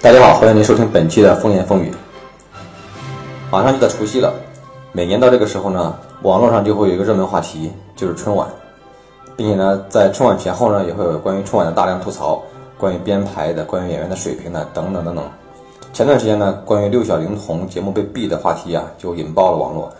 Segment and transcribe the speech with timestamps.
[0.00, 1.92] 大家好，欢迎您收听本期的风言风语。
[3.50, 4.32] 马上就到除夕了，
[4.92, 8.48] 每年到这个时候呢，网络上就会有一个热门话题，就是春晚，
[9.36, 12.40] 并且呢，在春晚前后呢，也会有关于春晚的大量吐槽，
[12.78, 15.24] 关于编排的，关于演员的水平的，等等等等。
[15.92, 19.92] 前段时间呢，关于六小龄童节目被毙的话题啊，就引爆了网络，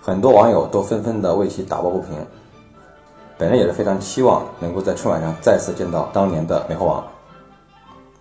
[0.00, 2.16] 很多网友都纷纷的为其打抱不平。
[3.36, 7.04] 本人也是非常期望能够在春晚上再次见到当年的美猴王。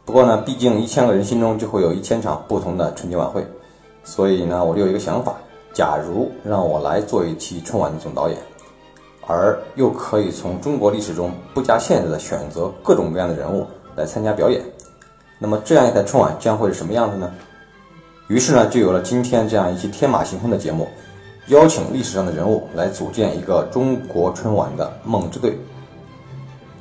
[0.04, 3.46] 不过呢，毕竟一千个人心中就会有一千场不同的春节晚会，
[4.04, 5.36] 所以呢，我就有一个想法：
[5.74, 8.38] 假如让我来做一期春晚的总导演，
[9.28, 14.62] 而又可以从中国历史中不加限制的选择各种各样的人物来参加表演，
[15.38, 17.32] 那么这样一台春晚将会是什么样子呢？
[18.28, 20.88] 于是呢，就有了今天这样一期天马行空的节目，
[21.48, 25.58] 邀请历史上的人物来组建一个中国春晚的梦之队。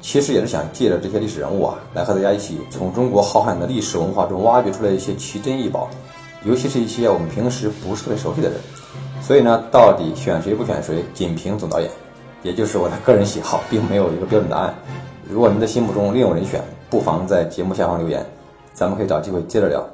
[0.01, 5.89] 其实也是想借着这些历史人物啊，来和大家一起从中国浩瀚的历史文化中挖掘出来一些奇珍异宝，
[6.45, 8.59] 尤其是一些我们平时不是特别熟悉的人。
[9.21, 11.91] 所以呢，到底选谁不选谁，仅凭总导演，
[12.43, 14.75] 也就是我的个人喜好，并没有一个标准答案。
[15.29, 18.25] 如果您的心目中另有人选，不妨在节目下方留言，
[18.73, 19.87] 咱们可以找机会接着聊。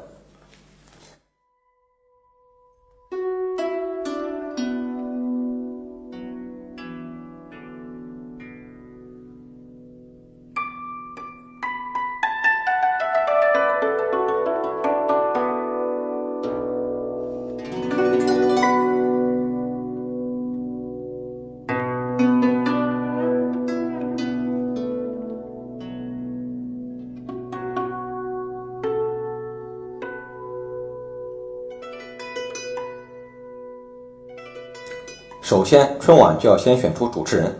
[35.46, 37.54] 首先，春晚就要先选出主持人，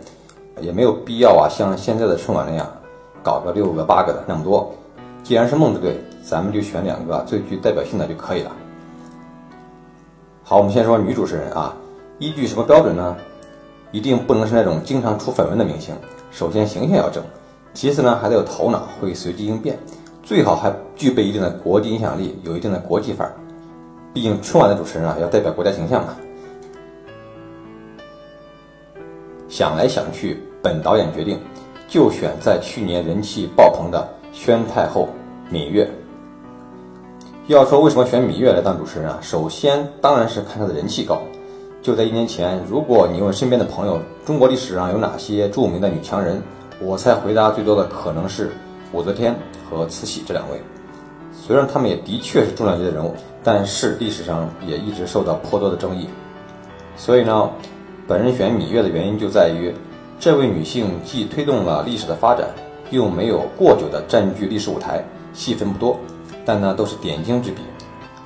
[0.60, 2.66] 也没有必要啊，像现在的春晚那样
[3.22, 4.74] 搞个六个八个的那么多。
[5.22, 8.50] 既然是梦之队，咱们就选两个最具代表性的就可以了。
[10.42, 11.76] 好，我们先说女主持人啊，
[12.18, 13.16] 依据什么标准呢？
[13.92, 15.94] 一定不能是那种经常出绯闻的明星。
[16.32, 17.22] 首先形象要正，
[17.72, 19.78] 其次呢还得有头脑，会随机应变，
[20.24, 23.32] 最好还具备一定的国际影响力，有一定的国际范儿。
[24.12, 26.16] 毕竟春晚的主持人啊，要代表国家形象嘛。
[29.56, 31.40] 想来想去，本导演决定
[31.88, 35.08] 就选在去年人气爆棚的宣太后
[35.50, 35.90] 芈月。
[37.46, 39.18] 要说为什么选芈月来当主持人啊？
[39.22, 41.22] 首先当然是看她的人气高。
[41.80, 46.42] 就在一年前，如果你问身边的朋友中国历史上有哪些著名的女强人，
[46.78, 48.50] 我猜回答最多的可能是
[48.92, 49.34] 武则天
[49.70, 50.60] 和慈禧这两位。
[51.32, 56.10] 虽然她们也的确是重量级的人物，但是历史上也一直受到颇多的争议。
[56.94, 57.50] 所以呢？
[58.08, 59.74] 本人选芈月的原因就在于，
[60.20, 62.46] 这位女性既推动了历史的发展，
[62.90, 65.02] 又没有过久的占据历史舞台，
[65.32, 65.98] 戏份不多，
[66.44, 67.62] 但呢都是点睛之笔。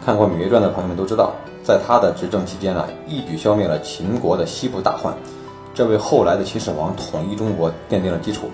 [0.05, 1.33] 看过《芈月传》的朋友们都知道，
[1.65, 5.15] 在她的执政期间呢，一举消灭了秦国的西部大患，
[5.73, 8.51] 这为后来的秦始皇统一中国奠定了基础。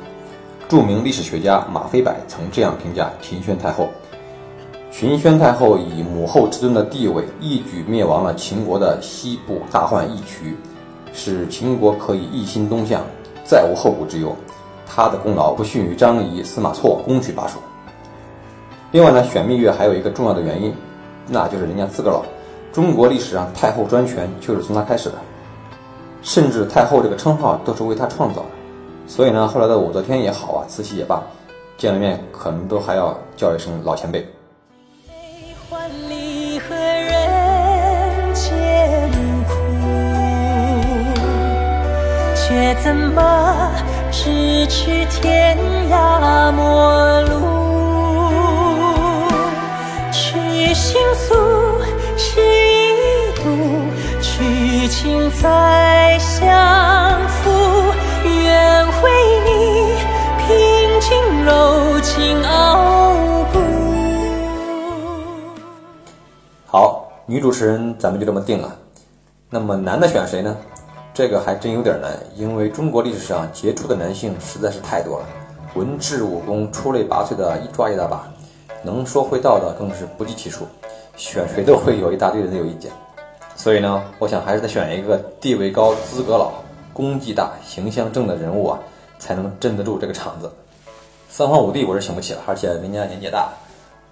[0.69, 3.88] 著名历史学家马飞柏曾这样评价秦宣太后：
[4.93, 10.56] 秦宣太后以母后之尊的地位，一举灭亡了秦国的西部大患一渠。
[11.16, 13.00] 使秦国可以一心东向，
[13.43, 14.37] 再无后顾之忧。
[14.87, 17.59] 他的功劳不逊于张仪、司马错攻取巴蜀。
[18.93, 20.72] 另外呢，选蜜月还有一个重要的原因，
[21.26, 22.22] 那就是人家资格老。
[22.72, 25.15] 中国历史上太后专权就是从他开始的，
[26.22, 28.49] 甚至太后这个称号都是为他创造的。
[29.06, 31.22] 所以呢，后来的武则天也好啊，慈禧也罢，
[31.78, 34.26] 见了面可能都还要叫一声老前辈。
[42.82, 43.70] 怎么
[44.12, 45.58] 咫尺天
[45.90, 47.31] 涯陌路？
[50.12, 51.34] 去心诉，
[52.17, 53.44] 是一度，
[54.23, 57.50] 去情再相负。
[58.25, 59.05] 愿为
[59.44, 59.50] 你
[60.38, 60.46] 平
[61.00, 63.14] 静柔情傲
[63.52, 63.55] 骨。
[66.67, 68.76] 好，女主持人咱们就这么定了。
[69.50, 70.56] 那么男的选谁呢？
[71.17, 75.27] 这个还真有点难，因为中国历史上杰出的男性实在是太多了，
[75.75, 78.31] 文治武功出类拔萃的一抓一大把，
[78.83, 80.67] 能说会道的更是不计其数，
[81.17, 82.93] 选谁都会有一大堆人有意见。
[83.55, 86.53] 所以呢，我想还是得选一个地位高、资格老、
[86.93, 88.79] 功绩大、形象正的人物啊，
[89.19, 90.53] 才能镇得住这个场子。
[91.31, 93.49] 三皇五帝我是请不起了，而且人家年纪大，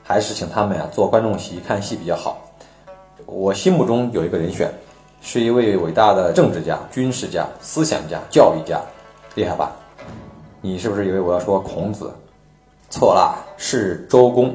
[0.03, 2.39] 还是请他们呀做观众席看戏比较好。
[3.27, 4.73] 我心目中有一个人选。
[5.26, 8.79] 是一位伟大的政治家、军事家、思想家、教育家，
[9.35, 9.73] 厉害吧？
[10.61, 12.12] 你是不是以为我要说孔子？
[12.91, 14.55] 错啦，是周公。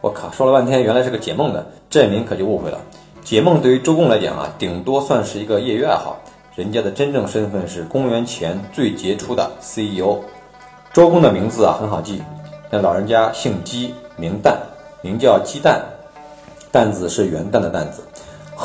[0.00, 2.80] 我靠，说了半天原来是个解梦的，这您可就误会了。
[3.22, 6.18] 解梦对于周公来讲啊，顶多算是一个业余爱好，
[6.56, 10.20] 人家的真正身份是公元前最杰出的 CEO。
[10.94, 12.22] 周公的名字啊很好记，
[12.70, 14.56] 那老人家姓姬，名旦，
[15.02, 15.80] 名叫姬旦，
[16.72, 18.02] 旦字是元旦的旦字。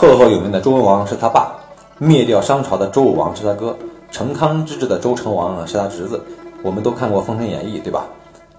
[0.03, 1.55] 赫赫有名的周文王是他爸，
[1.97, 3.73] 灭掉商朝的周武王是他哥，
[4.11, 6.21] 成汤之治的周成王啊是他侄子。
[6.61, 8.05] 我们都看过《封神演义》，对吧？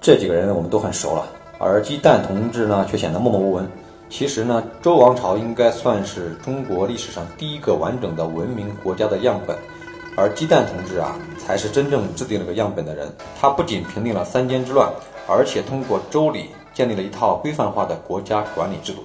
[0.00, 1.26] 这几个人我们都很熟了，
[1.58, 3.68] 而姬旦同志呢却显得默默无闻。
[4.08, 9.54] 其实呢，周王朝应该算是中国历史上第一个完整的文明国家的样本，
[10.16, 13.06] 而姬旦同志啊，才是真正制定了个样本的人。
[13.38, 14.88] 他不仅平定了三监之乱，
[15.28, 19.04] 而且通过周礼建立了一套规范化的国家管理制度。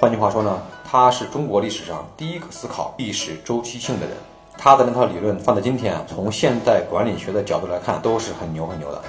[0.00, 4.16] 换句话说呢，他是中国历史上第一个思考历史周期性的人。
[4.56, 9.02] 他的那套理论放在今天啊，从现代管理学的角度来看，都是很牛很牛的。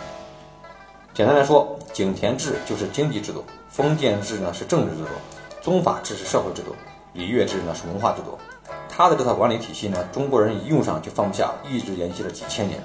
[1.13, 5.09] 简单来说，井田制就是经济制度，封建制呢是政治制度，
[5.61, 6.73] 宗法制是社会制度，
[7.13, 8.35] 礼乐制呢是文化制度。
[8.89, 12.81] 他的这套管理体系呢，中国人一用上就放不下，一直沿袭了几千年。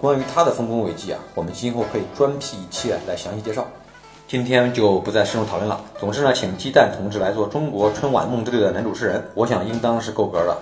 [0.00, 3.66] 关于他的丰功伟绩啊，我们今后可以专辟一期来详细介绍。
[4.34, 5.80] 今天就不再深入讨论了。
[5.96, 10.58] 总之呢，请鸡蛋同志来做中国春晚梦之队的男主持人，我想应当是够格的。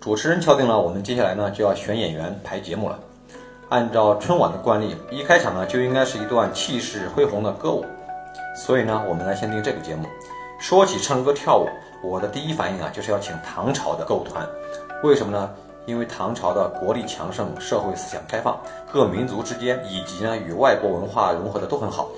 [0.00, 3.00] 主持人敲定了，我们接下来呢就要选演员排节目了。
[3.68, 7.84] 按照春晚的惯例，一开场呢就应该是一段气势恢宏的歌舞，
[8.54, 10.06] 所以呢，我们来先定这个节目。
[10.60, 11.66] 说起唱歌跳舞，
[12.00, 14.48] 我的第一反应啊就是要请唐朝的歌舞团。
[15.02, 15.50] 为什么呢？
[15.86, 18.58] 因为唐朝的国力强盛，社会思想开放，
[18.92, 22.08] 各民族之间以及呢与外国文化融合的都很好，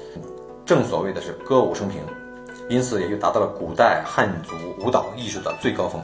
[0.64, 2.00] 正所谓的是歌舞升平，
[2.68, 4.54] 因此也就达到了古代汉族
[4.84, 6.00] 舞蹈艺术的最高峰。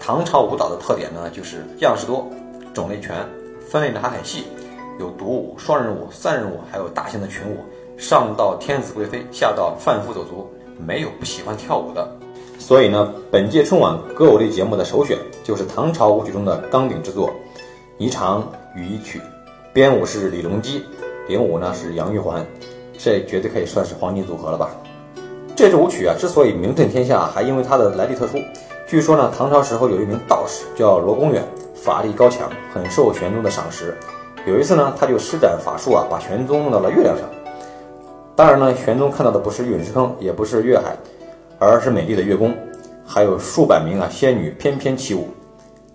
[0.00, 2.26] 唐朝舞蹈的特点呢就是样式多，
[2.74, 3.14] 种类全，
[3.60, 4.46] 分类呢还很细。
[4.98, 7.58] 有独舞、双人舞、三人舞，还有大型的群舞，
[7.96, 10.46] 上到天子贵妃，下到贩夫走卒，
[10.78, 12.06] 没有不喜欢跳舞的。
[12.62, 17.28] 所以呢，本届春晚歌舞类节目的首选就是唐朝舞曲中的纲鼎之作
[18.00, 18.40] 《霓裳
[18.76, 19.18] 羽衣曲》，
[19.72, 20.84] 编舞是李隆基，
[21.26, 22.46] 领舞呢是杨玉环，
[22.96, 24.70] 这绝对可以算是黄金组合了吧？
[25.56, 28.38] 这支舞曲啊，之所以名震天下，还因为它的来历特殊。
[28.86, 31.42] 据说呢，唐朝时候有一名道士叫罗公远，
[31.74, 33.92] 法力高强，很受玄宗的赏识。
[34.46, 37.28] 有一次呢，他就施展法术啊，把玄宗弄到了月亮上。
[38.36, 40.96] 当然呢，玄宗看到的不是陨石坑，也不是月海，
[41.64, 42.52] 而是美丽的月宫，
[43.06, 45.28] 还有数百名啊仙女翩翩起舞。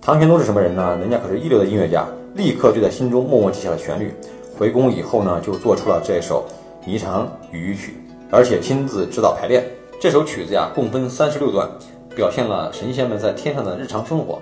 [0.01, 0.97] 唐玄宗是什么人呢？
[0.97, 4.13] 人家可是一流的音乐家，立刻就在心中默默记下了旋律。
[4.57, 6.47] 回宫以后呢，就做出了这首
[6.89, 7.91] 《霓裳羽衣曲》，
[8.31, 9.65] 而且亲自指导排练。
[9.99, 11.69] 这首曲子呀，共分三十六段，
[12.15, 14.41] 表现了神仙们在天上的日常生活。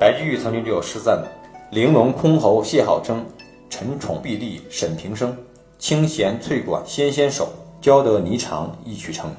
[0.00, 1.22] 白居易曾经就有诗赞。
[1.70, 3.24] 玲珑箜篌谢好称，
[3.70, 5.32] 沉宠碧丽沈平生。
[5.78, 7.50] 清弦翠管纤纤手，
[7.80, 9.30] 教得霓裳一曲成。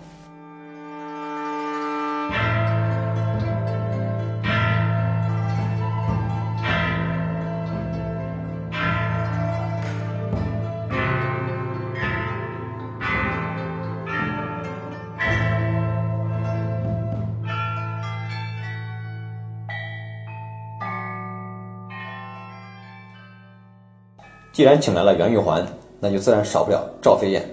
[24.60, 25.66] 既然请来了袁玉环，
[26.02, 27.50] 那就自然少不了赵飞燕。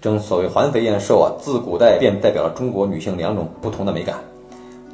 [0.00, 4.16] 正所谓环肥燕瘦啊，自古代便代表了中国女性两种不同的美感。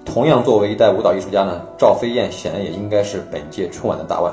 [0.05, 4.31] 同样作为一代舞蹈艺术家呢，赵飞燕显然也应该是本届春晚的大腕。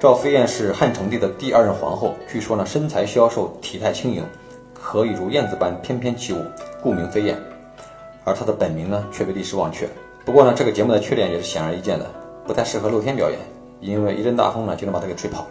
[0.00, 4.24] 赵飞燕是汉成帝的第二任皇后，据说呢身材消瘦，体态轻盈，
[4.72, 6.38] 可以如燕子般翩翩起舞，
[6.82, 7.36] 故名飞燕。
[8.24, 9.86] 而她的本名呢却被历史忘却。
[10.24, 12.06] 不过呢，这个节目的缺点也是显而易见的，
[12.46, 13.38] 不太适合露天表演，
[13.82, 15.48] 因为一阵大风呢就能把她给吹跑了。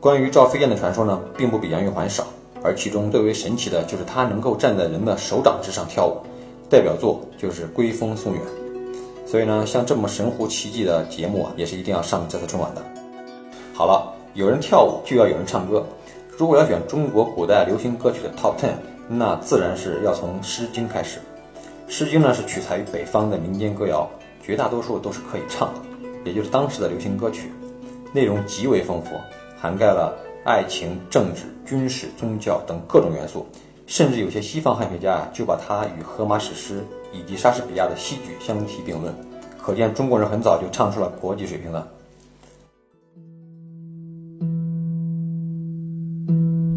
[0.00, 2.24] 关于赵飞燕的传说呢，并不比杨玉环少，
[2.62, 6.16] 而其中最为神奇的就是她能够站在人的手掌之上跳舞，
[6.70, 8.42] 代表作就是《归风送远》。
[9.28, 12.82] 所以呢，像这么神乎其技的节目啊，也是一定要上这次春晚的。
[13.74, 15.84] 好了，有人跳舞就要有人唱歌，
[16.38, 18.76] 如果要选中国古代流行歌曲的 Top Ten，
[19.06, 21.18] 那自然是要从《诗经》开始。
[21.92, 24.08] 《诗经》呢是取材于北方的民间歌谣，
[24.42, 25.80] 绝大多数都是可以唱的，
[26.24, 27.52] 也就是当时的流行歌曲，
[28.14, 29.10] 内容极为丰富。
[29.60, 33.46] 涵盖了爱情、政治、军事、宗教等各种元素，
[33.86, 39.14] 甚至有些西方汉学家啊，就把它与荷马史诗以及莎士比亚的戏剧相提并论。
[39.62, 41.86] 可见中国人很早就唱出了国际水平了。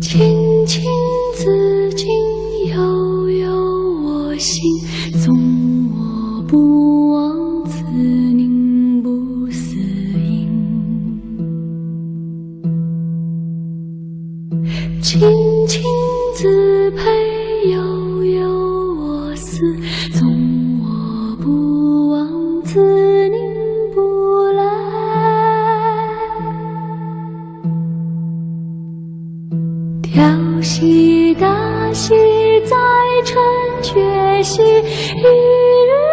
[0.01, 0.83] 青青
[1.37, 2.05] 子衿，
[2.67, 3.49] 悠悠
[4.03, 4.61] 我心。
[16.43, 18.49] 子佩悠悠
[18.95, 19.61] 我思
[20.11, 23.39] 纵我不往子宁
[23.95, 24.01] 不
[24.51, 24.61] 来。
[30.01, 32.13] 调戏大戏
[32.65, 32.75] 在
[33.23, 33.41] 春
[33.81, 36.12] 阙兮一日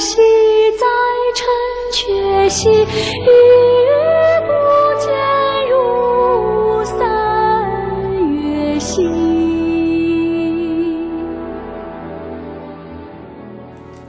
[0.00, 0.16] 兮，
[0.78, 0.86] 在
[1.36, 1.46] 城
[1.92, 2.86] 阙兮，一日
[4.46, 4.50] 不
[4.98, 5.12] 见，
[5.68, 6.98] 如三
[8.32, 9.04] 月兮。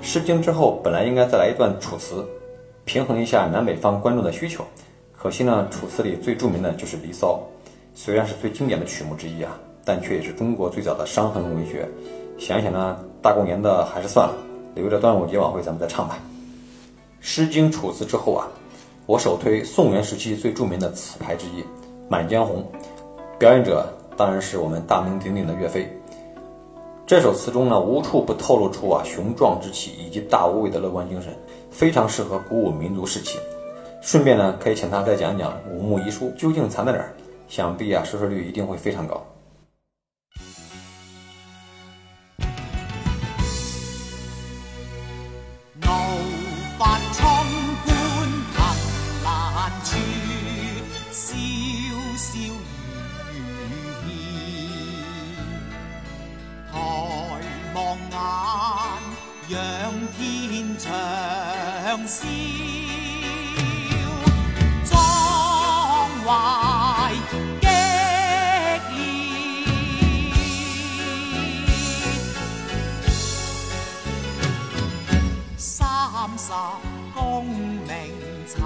[0.02, 2.26] 诗经之后，本来应该再来一段楚辞，
[2.86, 4.66] 平衡一下南北方观众的需求。
[5.12, 7.38] 可惜呢，楚辞里最著名的就是《离骚》，
[7.94, 11.86] 虽然是最经典的曲目之一啊，但却也是中国最早的伤痕文学。
[12.38, 14.34] 想一想呢，大过年的还是算了，
[14.74, 16.18] 留着端午节晚会咱们再唱吧。
[17.20, 18.48] 《诗经》楚辞之后啊，
[19.06, 21.62] 我首推宋元时期最著名的词牌之一
[22.10, 22.64] 《满江红》，
[23.38, 23.88] 表演者
[24.18, 25.92] 当然是我们大名鼎鼎的岳飞。
[27.06, 31.34] 这首词中呢，无处不透露出啊雄壮之气以及大无畏的乐观精神，
[31.70, 33.38] 非常适合鼓舞民族士气。
[34.02, 37.14] 顺便呢，可以请他再讲讲五木遗书究竟藏在哪儿，
[37.48, 39.22] 想必啊收视率一定会非常高。
[60.18, 60.92] 天长
[62.08, 62.26] 啸，
[64.86, 64.92] 壮
[66.26, 66.30] 怀
[67.30, 67.70] 激烈。
[75.58, 75.70] 三
[76.38, 76.52] 十
[77.14, 77.90] 功名
[78.48, 78.62] 尘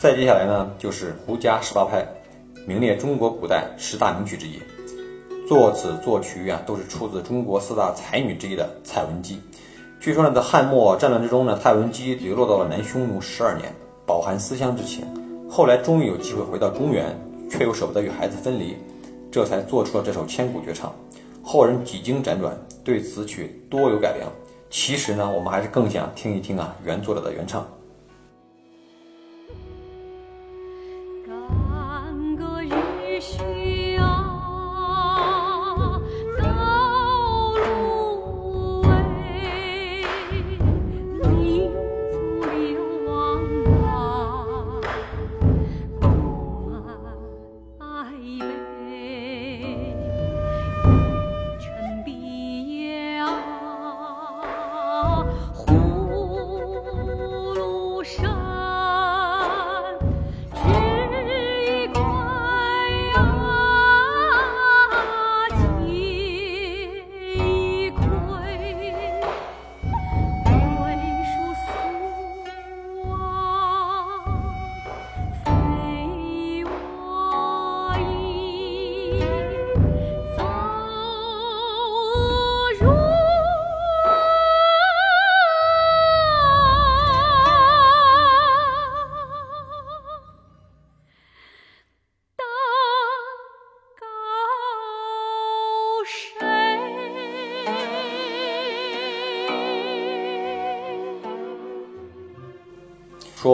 [0.00, 2.02] 再接下来呢，就是胡笳十八拍，
[2.66, 4.58] 名列中国古代十大名曲之一。
[5.46, 9.38] 作词作曲啊，都是出自中国四大才女之一的蔡文姬。
[10.00, 13.70] 据说呢，在汉末战乱之中呢，蔡文姬流落到了南匈奴十二年，
[14.06, 15.04] 饱含思乡之情。
[15.50, 17.14] 后来终于有机会回到中原，
[17.50, 18.74] 却又舍不得与孩子分离，
[19.30, 20.90] 这才做出了这首千古绝唱。
[21.42, 24.32] 后人几经辗转，对此曲多有改良。
[24.70, 27.68] 其实呢，我们还是更想听一听啊原作者的原唱。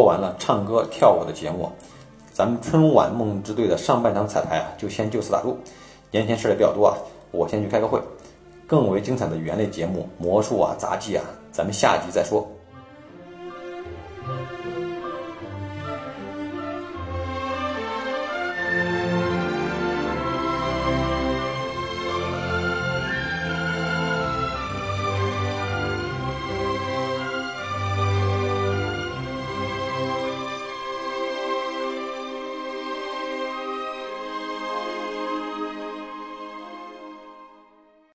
[0.07, 1.69] 完了唱歌跳舞的节目，
[2.33, 5.59] 咱们春晚梦之队的上半场彩排啊，就先就此打住。
[6.13, 6.97] 年前事儿也比较多啊，
[7.33, 8.01] 我先去开个会。
[8.69, 12.47] 更为精彩的语言类节目、魔术啊、杂技啊，咱们下集再说。